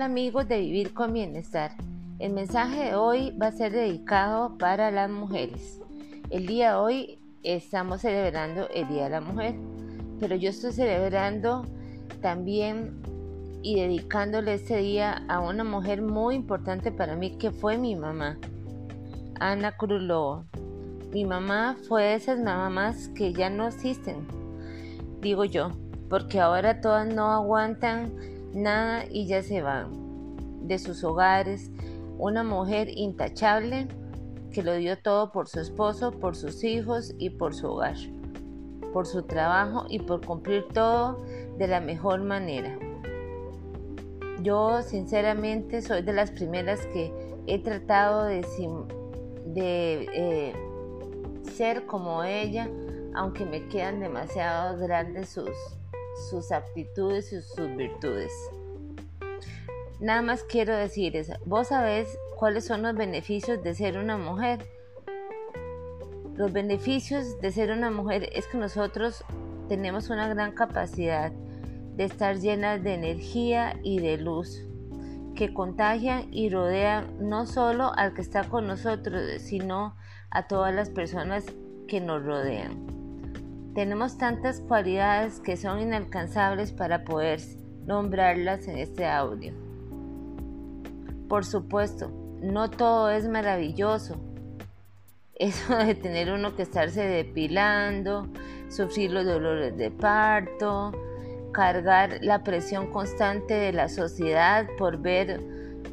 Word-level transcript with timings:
Hola 0.00 0.06
amigos 0.06 0.48
de 0.48 0.60
Vivir 0.60 0.94
con 0.94 1.12
Bienestar. 1.12 1.72
El 2.18 2.32
mensaje 2.32 2.84
de 2.84 2.94
hoy 2.94 3.36
va 3.36 3.48
a 3.48 3.52
ser 3.52 3.70
dedicado 3.70 4.56
para 4.56 4.90
las 4.90 5.10
mujeres. 5.10 5.78
El 6.30 6.46
día 6.46 6.70
de 6.70 6.76
hoy 6.76 7.18
estamos 7.42 8.00
celebrando 8.00 8.66
el 8.70 8.88
Día 8.88 9.04
de 9.04 9.10
la 9.10 9.20
Mujer, 9.20 9.56
pero 10.18 10.36
yo 10.36 10.48
estoy 10.48 10.72
celebrando 10.72 11.66
también 12.22 13.02
y 13.62 13.78
dedicándole 13.78 14.54
este 14.54 14.78
día 14.78 15.22
a 15.28 15.40
una 15.40 15.64
mujer 15.64 16.00
muy 16.00 16.34
importante 16.34 16.90
para 16.92 17.14
mí 17.14 17.36
que 17.36 17.50
fue 17.50 17.76
mi 17.76 17.94
mamá, 17.94 18.38
Ana 19.38 19.76
Cruz 19.76 20.02
Mi 21.12 21.26
mamá 21.26 21.76
fue 21.86 22.04
de 22.04 22.14
esas 22.14 22.40
mamás 22.40 23.08
que 23.08 23.34
ya 23.34 23.50
no 23.50 23.68
existen, 23.68 24.26
digo 25.20 25.44
yo, 25.44 25.72
porque 26.08 26.40
ahora 26.40 26.80
todas 26.80 27.06
no 27.06 27.30
aguantan 27.32 28.39
nada 28.52 29.04
y 29.10 29.26
ya 29.26 29.42
se 29.42 29.62
van 29.62 30.10
de 30.62 30.78
sus 30.78 31.04
hogares. 31.04 31.70
Una 32.18 32.42
mujer 32.44 32.88
intachable 32.90 33.88
que 34.50 34.62
lo 34.62 34.74
dio 34.74 34.98
todo 34.98 35.32
por 35.32 35.48
su 35.48 35.60
esposo, 35.60 36.12
por 36.12 36.36
sus 36.36 36.64
hijos 36.64 37.14
y 37.18 37.30
por 37.30 37.54
su 37.54 37.68
hogar, 37.68 37.96
por 38.92 39.06
su 39.06 39.22
trabajo 39.22 39.86
y 39.88 40.00
por 40.00 40.24
cumplir 40.24 40.66
todo 40.72 41.22
de 41.56 41.68
la 41.68 41.80
mejor 41.80 42.22
manera. 42.22 42.78
Yo 44.42 44.82
sinceramente 44.82 45.82
soy 45.82 46.02
de 46.02 46.12
las 46.12 46.30
primeras 46.30 46.86
que 46.86 47.12
he 47.46 47.58
tratado 47.58 48.24
de, 48.24 48.42
eh, 49.56 50.52
ser 51.52 51.86
como 51.86 52.24
ella, 52.24 52.68
aunque 53.14 53.44
me 53.44 53.68
quedan 53.68 54.00
demasiado 54.00 54.78
grandes 54.78 55.28
sus, 55.28 55.50
sus 56.28 56.52
aptitudes 56.52 57.32
y 57.32 57.42
sus 57.42 57.74
virtudes. 57.76 58.32
Nada 60.00 60.22
más 60.22 60.44
quiero 60.44 60.76
decir 60.76 61.16
eso. 61.16 61.34
Vos 61.44 61.68
sabés 61.68 62.18
cuáles 62.36 62.64
son 62.64 62.82
los 62.82 62.94
beneficios 62.94 63.62
de 63.62 63.74
ser 63.74 63.98
una 63.98 64.16
mujer. 64.16 64.64
Los 66.34 66.52
beneficios 66.52 67.40
de 67.40 67.52
ser 67.52 67.70
una 67.70 67.90
mujer 67.90 68.30
es 68.32 68.46
que 68.46 68.56
nosotros 68.56 69.24
tenemos 69.68 70.08
una 70.08 70.26
gran 70.28 70.52
capacidad 70.52 71.32
de 71.96 72.04
estar 72.04 72.38
llenas 72.38 72.82
de 72.82 72.94
energía 72.94 73.78
y 73.82 74.00
de 74.00 74.16
luz 74.16 74.66
que 75.34 75.52
contagian 75.52 76.32
y 76.32 76.48
rodean 76.48 77.14
no 77.20 77.46
solo 77.46 77.92
al 77.94 78.14
que 78.14 78.22
está 78.22 78.44
con 78.44 78.66
nosotros, 78.66 79.22
sino 79.42 79.96
a 80.30 80.48
todas 80.48 80.74
las 80.74 80.90
personas 80.90 81.44
que 81.88 82.00
nos 82.00 82.24
rodean. 82.24 82.99
Tenemos 83.74 84.18
tantas 84.18 84.60
cualidades 84.60 85.38
que 85.40 85.56
son 85.56 85.80
inalcanzables 85.80 86.72
para 86.72 87.04
poder 87.04 87.40
nombrarlas 87.86 88.66
en 88.66 88.78
este 88.78 89.06
audio. 89.06 89.52
Por 91.28 91.44
supuesto, 91.44 92.10
no 92.42 92.68
todo 92.68 93.10
es 93.10 93.28
maravilloso. 93.28 94.16
Eso 95.34 95.76
de 95.76 95.94
tener 95.94 96.32
uno 96.32 96.56
que 96.56 96.62
estarse 96.62 97.02
depilando, 97.02 98.26
sufrir 98.68 99.12
los 99.12 99.24
dolores 99.24 99.76
de 99.76 99.90
parto, 99.90 100.92
cargar 101.52 102.18
la 102.22 102.42
presión 102.42 102.90
constante 102.90 103.54
de 103.54 103.72
la 103.72 103.88
sociedad 103.88 104.66
por 104.78 104.98
ver 104.98 105.40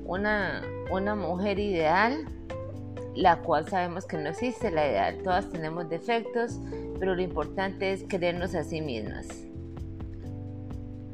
una, 0.06 0.64
una 0.92 1.16
mujer 1.16 1.60
ideal, 1.60 2.26
la 3.16 3.38
cual 3.42 3.68
sabemos 3.70 4.06
que 4.06 4.18
no 4.18 4.30
existe 4.30 4.72
la 4.72 4.88
ideal. 4.88 5.18
Todas 5.24 5.50
tenemos 5.50 5.90
defectos, 5.90 6.60
pero 7.00 7.16
lo 7.16 7.22
importante 7.22 7.92
es 7.92 8.04
querernos 8.04 8.56
a 8.56 8.64
sí 8.64 8.82
mismas. 8.82 9.28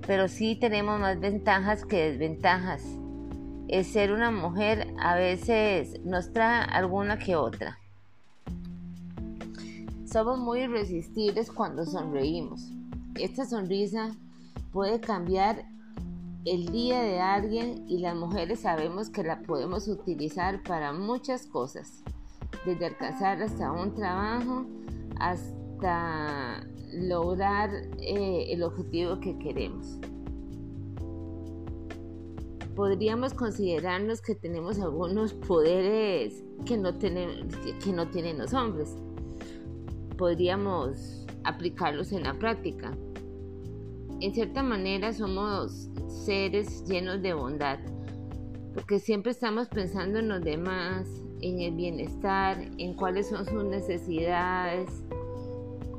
Pero 0.05 0.27
sí 0.27 0.55
tenemos 0.55 0.99
más 0.99 1.19
ventajas 1.19 1.85
que 1.85 2.11
desventajas. 2.11 2.83
El 3.67 3.85
ser 3.85 4.11
una 4.11 4.31
mujer 4.31 4.93
a 4.99 5.15
veces 5.15 5.99
nos 6.03 6.33
trae 6.33 6.65
alguna 6.65 7.17
que 7.17 7.35
otra. 7.35 7.79
Somos 10.05 10.37
muy 10.37 10.61
irresistibles 10.61 11.51
cuando 11.51 11.85
sonreímos. 11.85 12.69
Esta 13.15 13.45
sonrisa 13.45 14.11
puede 14.71 14.99
cambiar 14.99 15.65
el 16.45 16.71
día 16.71 17.01
de 17.01 17.19
alguien 17.19 17.85
y 17.87 17.99
las 17.99 18.15
mujeres 18.15 18.59
sabemos 18.59 19.09
que 19.09 19.23
la 19.23 19.41
podemos 19.41 19.87
utilizar 19.87 20.61
para 20.63 20.91
muchas 20.91 21.45
cosas, 21.45 22.03
desde 22.65 22.87
alcanzar 22.87 23.41
hasta 23.41 23.71
un 23.71 23.95
trabajo 23.95 24.65
hasta 25.19 25.62
lograr 26.93 27.69
eh, 27.99 28.47
el 28.49 28.63
objetivo 28.63 29.19
que 29.19 29.37
queremos. 29.39 29.99
Podríamos 32.75 33.33
considerarnos 33.33 34.21
que 34.21 34.35
tenemos 34.35 34.79
algunos 34.79 35.33
poderes 35.33 36.43
que 36.65 36.77
no, 36.77 36.95
tienen, 36.95 37.47
que 37.83 37.91
no 37.91 38.07
tienen 38.09 38.39
los 38.39 38.53
hombres. 38.53 38.95
Podríamos 40.17 41.25
aplicarlos 41.43 42.11
en 42.11 42.23
la 42.23 42.33
práctica 42.33 42.95
en 44.23 44.33
cierta 44.33 44.63
manera 44.63 45.11
somos 45.11 45.89
seres 46.07 46.85
llenos 46.85 47.21
de 47.21 47.33
bondad, 47.33 47.79
porque 48.73 48.97
siempre 48.97 49.33
estamos 49.33 49.67
pensando 49.67 50.19
en 50.19 50.29
los 50.29 50.41
demás, 50.41 51.09
en 51.41 51.59
el 51.59 51.75
bienestar, 51.75 52.57
en 52.77 52.93
cuáles 52.93 53.27
son 53.27 53.45
sus 53.45 53.65
necesidades. 53.65 54.89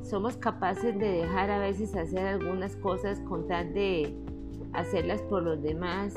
Somos 0.04 0.36
capaces 0.36 0.98
de 0.98 1.08
dejar 1.08 1.50
a 1.50 1.58
veces 1.58 1.96
hacer 1.96 2.26
algunas 2.26 2.76
cosas 2.76 3.20
con 3.20 3.48
tal 3.48 3.72
de 3.72 4.14
hacerlas 4.74 5.22
por 5.22 5.42
los 5.42 5.62
demás 5.62 6.14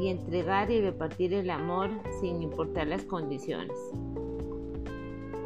y 0.00 0.08
entregar 0.08 0.70
y 0.70 0.80
repartir 0.80 1.34
el 1.34 1.50
amor 1.50 1.90
sin 2.20 2.42
importar 2.42 2.86
las 2.86 3.04
condiciones. 3.04 3.76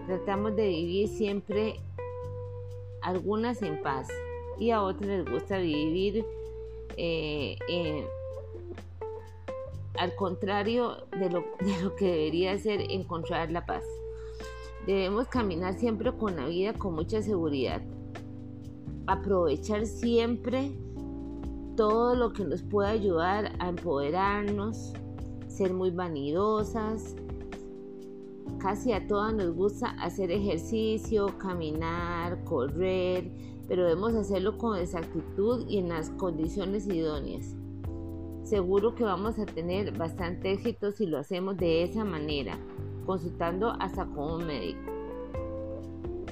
Tratamos 0.07 0.55
de 0.55 0.69
vivir 0.69 1.09
siempre 1.09 1.81
algunas 3.03 3.61
en 3.63 3.83
paz 3.83 4.09
y 4.59 4.71
a 4.71 4.83
otros 4.83 5.07
les 5.07 5.25
gusta 5.29 5.59
vivir 5.59 6.25
eh, 6.97 7.57
al 9.99 10.15
contrario 10.15 10.97
de 11.19 11.29
lo, 11.29 11.41
de 11.61 11.83
lo 11.83 11.97
que 11.97 12.07
debería 12.07 12.57
ser 12.59 12.83
encontrar 12.91 13.51
la 13.51 13.67
paz. 13.67 13.85
Debemos 14.87 15.29
caminar 15.29 15.79
siempre 15.79 16.17
con 16.17 16.37
la 16.37 16.47
vida 16.47 16.73
con 16.73 16.95
mucha 16.95 17.23
seguridad. 17.23 17.83
Aprovechar 19.07 19.87
siempre 19.87 20.73
todo 21.77 22.15
lo 22.15 22.33
que 22.33 22.45
nos 22.45 22.63
pueda 22.63 22.91
ayudar 22.91 23.53
a 23.59 23.69
empoderarnos, 23.69 24.93
ser 25.49 25.73
muy 25.73 25.91
vanidosas. 25.91 27.15
Casi 28.59 28.93
a 28.93 29.07
todas 29.07 29.35
nos 29.35 29.55
gusta 29.55 29.91
hacer 30.03 30.31
ejercicio, 30.31 31.39
caminar, 31.39 32.43
correr, 32.45 33.31
pero 33.69 33.85
debemos 33.85 34.15
hacerlo 34.15 34.59
con 34.59 34.79
exactitud 34.79 35.67
y 35.69 35.79
en 35.79 35.91
las 35.91 36.11
condiciones 36.11 36.87
idóneas. 36.87 37.55
Seguro 38.43 38.95
que 38.95 39.05
vamos 39.05 39.39
a 39.39 39.47
tener 39.47 39.97
bastante 39.97 40.53
éxito 40.53 40.91
si 40.93 41.07
lo 41.07 41.19
hacemos 41.19 41.57
de 41.57 41.85
esa 41.85 42.05
manera, 42.05 42.59
consultando 43.11 43.75
hasta 43.81 44.07
con 44.07 44.35
un 44.35 44.47
médico. 44.47 44.79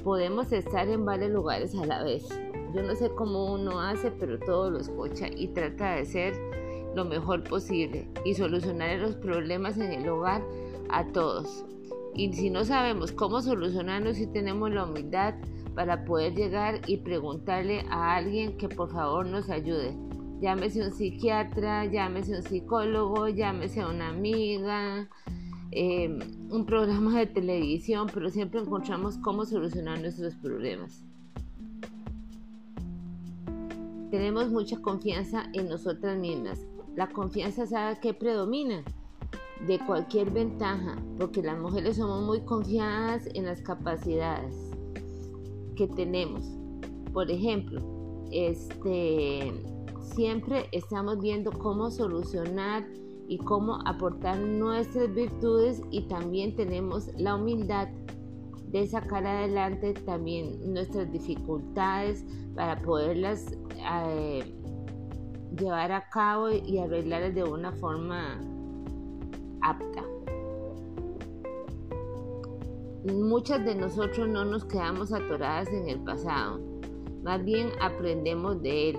Podemos 0.05 0.53
estar 0.53 0.87
en 0.87 1.05
varios 1.05 1.33
lugares 1.33 1.75
a 1.75 1.85
la 1.85 2.05
vez. 2.05 2.29
Yo 2.73 2.85
no 2.85 2.95
sé 2.95 3.11
cómo 3.17 3.53
uno 3.53 3.81
hace, 3.81 4.13
pero 4.13 4.39
todo 4.39 4.71
lo 4.71 4.79
escucha 4.79 5.27
y 5.27 5.49
trata 5.49 5.97
de 5.97 6.07
ser 6.07 6.35
lo 6.95 7.05
mejor 7.05 7.43
posible 7.43 8.09
y 8.25 8.35
solucionar 8.35 8.97
los 9.01 9.17
problemas 9.17 9.77
en 9.77 9.91
el 9.93 10.09
hogar 10.09 10.41
a 10.89 11.05
todos. 11.09 11.65
Y 12.15 12.33
si 12.33 12.49
no 12.49 12.65
sabemos 12.65 13.11
cómo 13.11 13.43
solucionarlos, 13.43 14.17
si 14.17 14.29
tenemos 14.29 14.71
la 14.71 14.85
humildad 14.85 15.35
para 15.75 16.05
poder 16.05 16.37
llegar 16.37 16.81
y 16.87 16.99
preguntarle 16.99 17.87
a 17.91 18.15
alguien 18.15 18.57
que 18.57 18.69
por 18.69 18.93
favor 18.93 19.27
nos 19.27 19.51
ayude. 19.51 19.97
Llámese 20.41 20.87
un 20.87 20.93
psiquiatra, 20.93 21.87
llámese 21.87 22.37
un 22.37 22.45
psicólogo, 22.45 23.27
llámese 23.29 23.85
una 23.85 24.11
amiga, 24.11 25.09
em, 25.71 26.19
un 26.51 26.65
programa 26.65 27.19
de 27.19 27.27
televisión, 27.27 28.09
pero 28.13 28.31
siempre 28.31 28.61
encontramos 28.61 29.19
cómo 29.19 29.45
solucionar 29.45 30.01
nuestros 30.01 30.35
problemas. 30.37 31.05
Tenemos 34.11 34.51
mucha 34.51 34.81
confianza 34.81 35.45
en 35.53 35.69
nosotras 35.69 36.19
mismas. 36.19 36.61
La 36.97 37.09
confianza 37.09 37.67
sabe 37.67 37.99
que 38.01 38.15
predomina 38.15 38.83
de 39.67 39.79
cualquier 39.81 40.31
ventaja, 40.31 40.97
porque 41.19 41.43
las 41.43 41.59
mujeres 41.59 41.97
somos 41.97 42.25
muy 42.25 42.41
confiadas 42.41 43.29
en 43.35 43.45
las 43.45 43.61
capacidades 43.61 44.55
que 45.77 45.87
tenemos. 45.89 46.45
Por 47.13 47.31
ejemplo, 47.31 47.81
este, 48.31 49.53
siempre 50.01 50.67
estamos 50.73 51.21
viendo 51.21 51.53
cómo 51.53 51.91
solucionar 51.91 52.87
y 53.29 53.37
cómo 53.39 53.79
aportar 53.85 54.39
nuestras 54.39 55.15
virtudes 55.15 55.83
y 55.91 56.09
también 56.09 56.57
tenemos 56.57 57.09
la 57.19 57.37
humildad 57.37 57.89
de 58.71 58.87
sacar 58.87 59.27
adelante 59.27 59.93
también 59.93 60.73
nuestras 60.73 61.13
dificultades 61.13 62.25
para 62.55 62.81
poderlas 62.81 63.55
eh, 63.77 64.55
llevar 65.59 65.93
a 65.93 66.09
cabo 66.09 66.51
y 66.51 66.79
arreglar 66.79 67.33
de 67.33 67.45
una 67.45 67.73
forma 67.73 68.41
apta. 69.63 70.03
Muchas 73.13 73.65
de 73.65 73.75
nosotros 73.75 74.29
no 74.29 74.45
nos 74.45 74.65
quedamos 74.65 75.13
atoradas 75.13 75.69
en 75.69 75.89
el 75.89 76.01
pasado, 76.01 76.61
más 77.23 77.45
bien 77.45 77.71
aprendemos 77.81 78.61
de 78.63 78.91
él, 78.91 78.99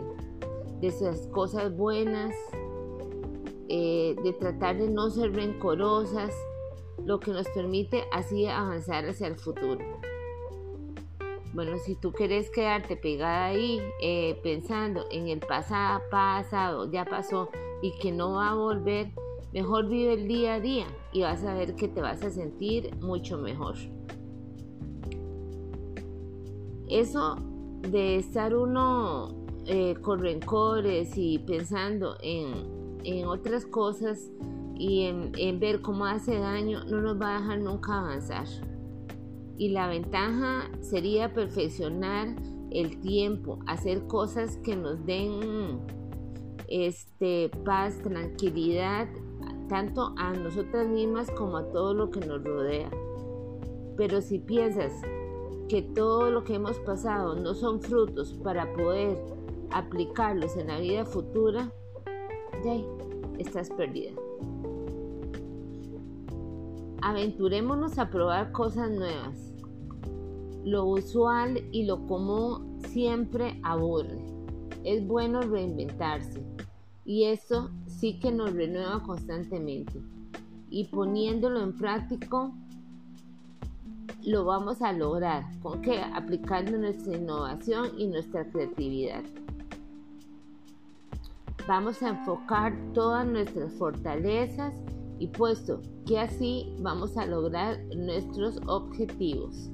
de 0.81 0.87
esas 0.87 1.27
cosas 1.27 1.75
buenas, 1.75 2.33
eh, 3.69 4.15
de 4.23 4.33
tratar 4.33 4.77
de 4.77 4.89
no 4.89 5.09
ser 5.09 5.31
rencorosas, 5.33 6.33
lo 7.05 7.19
que 7.19 7.31
nos 7.31 7.47
permite 7.49 8.03
así 8.11 8.45
avanzar 8.47 9.05
hacia 9.05 9.27
el 9.27 9.35
futuro. 9.35 9.79
Bueno, 11.53 11.77
si 11.79 11.95
tú 11.95 12.11
quieres 12.11 12.49
quedarte 12.51 12.95
pegada 12.95 13.47
ahí 13.47 13.81
eh, 14.01 14.39
pensando 14.43 15.05
en 15.11 15.27
el 15.27 15.39
pasado, 15.39 16.01
pasado, 16.11 16.91
ya 16.91 17.05
pasó 17.05 17.49
y 17.81 17.91
que 17.99 18.11
no 18.11 18.33
va 18.33 18.51
a 18.51 18.55
volver, 18.55 19.11
mejor 19.53 19.87
vive 19.87 20.13
el 20.13 20.27
día 20.27 20.55
a 20.55 20.59
día 20.59 20.85
y 21.11 21.21
vas 21.21 21.43
a 21.43 21.53
ver 21.53 21.75
que 21.75 21.87
te 21.87 22.01
vas 22.01 22.23
a 22.23 22.29
sentir 22.29 22.95
mucho 22.97 23.37
mejor. 23.37 23.75
Eso 26.87 27.35
de 27.81 28.17
estar 28.17 28.55
uno 28.55 29.45
eh, 29.65 29.95
con 30.01 30.19
rencores 30.19 31.17
y 31.17 31.39
pensando 31.39 32.17
en, 32.21 32.78
otras 33.25 33.65
cosas 33.65 34.31
y 34.75 35.03
en, 35.03 35.31
en 35.37 35.59
ver 35.59 35.81
cómo 35.81 36.05
hace 36.05 36.37
daño, 36.37 36.83
no 36.85 37.01
nos 37.01 37.19
va 37.19 37.35
a 37.35 37.41
dejar 37.41 37.59
nunca 37.59 37.99
avanzar 37.99 38.45
y 39.59 39.69
la 39.69 39.87
ventaja 39.89 40.71
sería 40.79 41.33
perfeccionar 41.33 42.33
el 42.71 43.01
tiempo, 43.01 43.59
hacer 43.67 44.07
cosas 44.07 44.55
que 44.63 44.75
nos 44.75 45.05
den 45.05 45.81
este, 46.69 47.51
paz, 47.65 48.01
tranquilidad, 48.01 49.09
tanto 49.67 50.13
a 50.17 50.31
nosotras 50.31 50.87
mismas 50.87 51.29
como 51.31 51.57
a 51.57 51.69
todo 51.71 51.93
lo 51.93 52.09
que 52.09 52.21
nos 52.21 52.41
rodea. 52.41 52.89
Pero 53.97 54.21
si 54.21 54.39
piensas 54.39 54.93
que 55.67 55.81
todo 55.81 56.31
lo 56.31 56.45
que 56.45 56.55
hemos 56.55 56.79
pasado 56.79 57.35
no 57.35 57.53
son 57.53 57.81
frutos 57.81 58.33
para 58.41 58.71
poder 58.73 59.17
aplicarlos 59.71 60.55
en 60.55 60.67
la 60.67 60.79
vida 60.79 61.03
futura, 61.03 61.73
ya 62.63 62.75
estás 63.37 63.69
perdida. 63.69 64.11
Aventurémonos 67.01 67.97
a 67.97 68.09
probar 68.09 68.51
cosas 68.51 68.91
nuevas 68.91 69.49
lo 70.63 70.85
usual 70.85 71.63
y 71.71 71.85
lo 71.85 72.05
común 72.05 72.79
siempre 72.89 73.59
aburre. 73.63 74.23
Es 74.83 75.05
bueno 75.05 75.41
reinventarse 75.41 76.43
y 77.05 77.25
eso 77.25 77.71
sí 77.87 78.19
que 78.19 78.31
nos 78.31 78.53
renueva 78.53 79.01
constantemente. 79.03 79.99
Y 80.69 80.85
poniéndolo 80.85 81.63
en 81.63 81.75
práctico, 81.75 82.53
lo 84.23 84.45
vamos 84.45 84.81
a 84.81 84.93
lograr. 84.93 85.45
¿Con 85.61 85.81
qué? 85.81 85.99
Aplicando 85.99 86.77
nuestra 86.77 87.17
innovación 87.17 87.89
y 87.97 88.07
nuestra 88.07 88.47
creatividad. 88.49 89.23
Vamos 91.69 92.01
a 92.01 92.09
enfocar 92.09 92.75
todas 92.95 93.27
nuestras 93.27 93.71
fortalezas 93.75 94.73
y 95.19 95.27
puesto 95.27 95.83
que 96.07 96.17
así 96.17 96.73
vamos 96.79 97.15
a 97.15 97.27
lograr 97.27 97.77
nuestros 97.95 98.59
objetivos. 98.65 99.69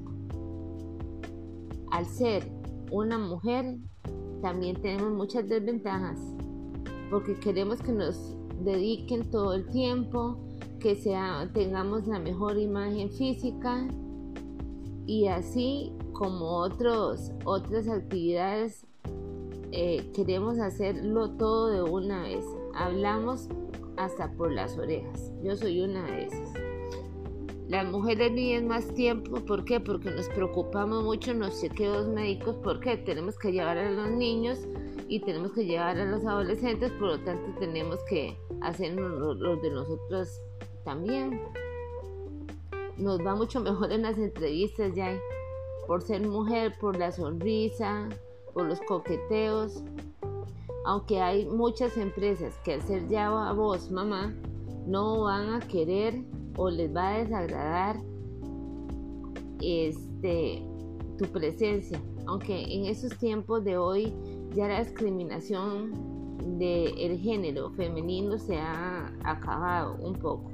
Al 1.92 2.04
ser 2.04 2.52
una 2.90 3.16
mujer 3.16 3.78
también 4.42 4.76
tenemos 4.82 5.10
muchas 5.14 5.48
desventajas 5.48 6.20
porque 7.10 7.34
queremos 7.40 7.80
que 7.80 7.92
nos 7.92 8.36
dediquen 8.62 9.30
todo 9.30 9.54
el 9.54 9.66
tiempo, 9.70 10.38
que 10.78 10.96
tengamos 11.54 12.06
la 12.06 12.18
mejor 12.18 12.58
imagen 12.58 13.10
física 13.10 13.88
y 15.06 15.28
así 15.28 15.94
como 16.12 16.58
otros, 16.58 17.32
otras 17.46 17.88
actividades 17.88 18.85
eh, 19.72 20.10
queremos 20.14 20.58
hacerlo 20.58 21.30
todo 21.32 21.68
de 21.68 21.82
una 21.82 22.22
vez. 22.22 22.44
Hablamos 22.74 23.48
hasta 23.96 24.32
por 24.32 24.52
las 24.52 24.76
orejas. 24.78 25.32
Yo 25.42 25.56
soy 25.56 25.80
una 25.80 26.04
de 26.06 26.26
esas. 26.26 26.52
Las 27.68 27.90
mujeres 27.90 28.32
viven 28.32 28.68
más 28.68 28.86
tiempo, 28.94 29.44
¿por 29.44 29.64
qué? 29.64 29.80
Porque 29.80 30.10
nos 30.12 30.28
preocupamos 30.28 31.02
mucho 31.02 31.32
en 31.32 31.40
los 31.40 31.60
chequeos 31.60 32.06
médicos, 32.06 32.56
porque 32.62 32.96
tenemos 32.96 33.36
que 33.36 33.50
llevar 33.50 33.76
a 33.76 33.90
los 33.90 34.08
niños 34.10 34.60
y 35.08 35.18
tenemos 35.20 35.52
que 35.52 35.64
llevar 35.64 35.98
a 35.98 36.04
los 36.04 36.24
adolescentes, 36.24 36.92
por 36.92 37.08
lo 37.08 37.20
tanto 37.20 37.58
tenemos 37.58 37.98
que 38.08 38.36
hacer 38.60 38.94
los 38.94 39.62
de 39.62 39.70
nosotros 39.70 40.40
también. 40.84 41.42
Nos 42.98 43.18
va 43.18 43.34
mucho 43.34 43.60
mejor 43.60 43.90
en 43.90 44.02
las 44.02 44.16
entrevistas 44.16 44.94
ya, 44.94 45.18
por 45.88 46.02
ser 46.02 46.20
mujer, 46.26 46.72
por 46.80 46.96
la 46.96 47.10
sonrisa, 47.10 48.08
por 48.56 48.66
los 48.66 48.80
coqueteos. 48.80 49.84
Aunque 50.86 51.20
hay 51.20 51.44
muchas 51.44 51.98
empresas 51.98 52.54
que 52.64 52.72
al 52.72 52.82
ser 52.82 53.06
ya 53.06 53.52
vos, 53.52 53.90
mamá, 53.90 54.34
no 54.86 55.24
van 55.24 55.52
a 55.52 55.60
querer 55.60 56.24
o 56.56 56.70
les 56.70 56.94
va 56.94 57.08
a 57.08 57.18
desagradar 57.18 58.00
este, 59.60 60.62
tu 61.18 61.26
presencia. 61.26 62.00
Aunque 62.26 62.62
en 62.72 62.86
esos 62.86 63.14
tiempos 63.18 63.62
de 63.62 63.76
hoy 63.76 64.14
ya 64.54 64.68
la 64.68 64.82
discriminación 64.82 65.92
del 66.58 67.18
género 67.18 67.70
femenino 67.72 68.38
se 68.38 68.56
ha 68.56 69.12
acabado 69.22 69.98
un 70.02 70.14
poco. 70.14 70.52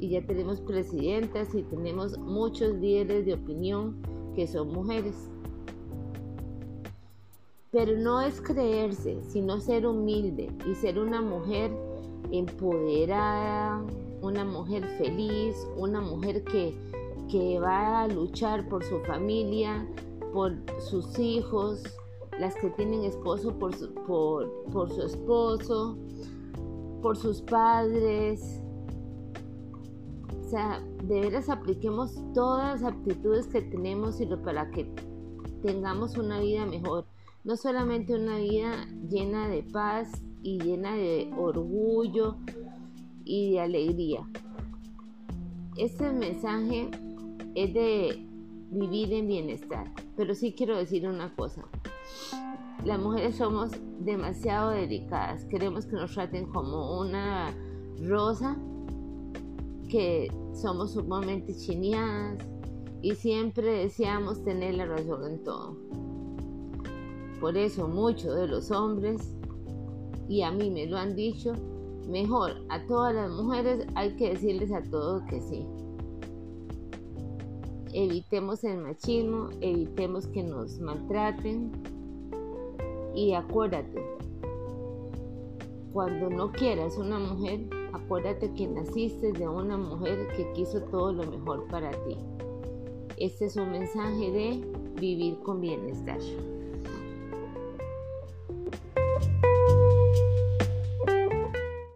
Y 0.00 0.08
ya 0.08 0.26
tenemos 0.26 0.60
presidentas 0.62 1.54
y 1.54 1.62
tenemos 1.62 2.18
muchos 2.18 2.74
líderes 2.74 3.24
de 3.24 3.34
opinión 3.34 4.02
que 4.34 4.48
son 4.48 4.72
mujeres. 4.72 5.29
Pero 7.70 7.96
no 7.96 8.20
es 8.20 8.40
creerse, 8.40 9.22
sino 9.22 9.60
ser 9.60 9.86
humilde 9.86 10.52
y 10.68 10.74
ser 10.74 10.98
una 10.98 11.20
mujer 11.20 11.70
empoderada, 12.32 13.84
una 14.22 14.44
mujer 14.44 14.84
feliz, 14.98 15.56
una 15.76 16.00
mujer 16.00 16.42
que, 16.44 16.76
va 17.60 18.02
a 18.02 18.08
luchar 18.08 18.68
por 18.68 18.82
su 18.82 18.98
familia, 19.00 19.86
por 20.32 20.56
sus 20.80 21.16
hijos, 21.16 21.84
las 22.40 22.56
que 22.56 22.70
tienen 22.70 23.04
esposo 23.04 23.56
por 23.56 23.72
su, 23.72 23.94
por, 23.94 24.50
por 24.72 24.90
su 24.90 25.02
esposo, 25.02 25.96
por 27.02 27.16
sus 27.16 27.40
padres. 27.42 28.60
O 30.44 30.48
sea, 30.50 30.84
de 31.04 31.20
veras 31.20 31.48
apliquemos 31.48 32.20
todas 32.34 32.82
las 32.82 32.92
aptitudes 32.92 33.46
que 33.46 33.62
tenemos 33.62 34.18
para 34.42 34.68
que 34.72 34.92
tengamos 35.62 36.18
una 36.18 36.40
vida 36.40 36.66
mejor. 36.66 37.04
No 37.44 37.56
solamente 37.56 38.14
una 38.14 38.38
vida 38.38 38.86
llena 39.08 39.48
de 39.48 39.62
paz 39.62 40.22
y 40.42 40.58
llena 40.58 40.94
de 40.94 41.30
orgullo, 41.36 42.36
y 43.30 43.52
de 43.52 43.60
alegría. 43.60 44.28
Este 45.76 46.10
mensaje 46.12 46.90
es 47.54 47.72
de 47.72 48.26
vivir 48.70 49.12
en 49.12 49.28
bienestar, 49.28 49.92
pero 50.16 50.34
sí 50.34 50.52
quiero 50.52 50.76
decir 50.76 51.06
una 51.06 51.32
cosa. 51.36 51.64
Las 52.84 52.98
mujeres 52.98 53.36
somos 53.36 53.70
demasiado 54.00 54.70
delicadas, 54.70 55.44
queremos 55.44 55.86
que 55.86 55.92
nos 55.92 56.12
traten 56.12 56.46
como 56.46 57.00
una 57.00 57.54
rosa, 58.02 58.56
que 59.88 60.28
somos 60.52 60.94
sumamente 60.94 61.54
chineadas 61.54 62.38
y 63.00 63.14
siempre 63.14 63.70
deseamos 63.70 64.42
tener 64.42 64.74
la 64.74 64.86
razón 64.86 65.24
en 65.30 65.44
todo. 65.44 65.76
Por 67.40 67.56
eso 67.56 67.88
muchos 67.88 68.36
de 68.36 68.46
los 68.46 68.70
hombres, 68.70 69.34
y 70.28 70.42
a 70.42 70.52
mí 70.52 70.70
me 70.70 70.86
lo 70.86 70.98
han 70.98 71.16
dicho, 71.16 71.54
Mejor, 72.10 72.56
a 72.70 72.84
todas 72.86 73.14
las 73.14 73.30
mujeres 73.30 73.86
hay 73.94 74.16
que 74.16 74.30
decirles 74.30 74.72
a 74.72 74.82
todos 74.82 75.22
que 75.30 75.40
sí. 75.40 75.64
Evitemos 77.92 78.64
el 78.64 78.78
machismo, 78.78 79.48
evitemos 79.60 80.26
que 80.26 80.42
nos 80.42 80.80
maltraten 80.80 81.70
y 83.14 83.34
acuérdate, 83.34 84.04
cuando 85.92 86.30
no 86.30 86.50
quieras 86.50 86.98
una 86.98 87.20
mujer, 87.20 87.68
acuérdate 87.92 88.52
que 88.54 88.66
naciste 88.66 89.32
de 89.32 89.46
una 89.46 89.76
mujer 89.76 90.26
que 90.36 90.52
quiso 90.52 90.80
todo 90.82 91.12
lo 91.12 91.24
mejor 91.30 91.66
para 91.68 91.90
ti. 91.90 92.16
Este 93.18 93.44
es 93.44 93.54
un 93.54 93.70
mensaje 93.70 94.32
de 94.32 94.64
vivir 95.00 95.38
con 95.44 95.60
bienestar. 95.60 96.18